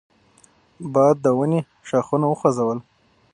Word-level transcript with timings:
باد 0.93 1.15
د 1.23 1.25
ونې 1.37 1.59
ښاخونه 1.87 2.25
وخوځول. 2.29 2.79